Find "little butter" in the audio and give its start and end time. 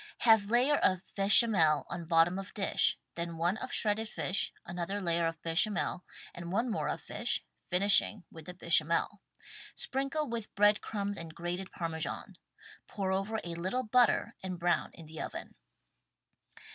13.53-14.33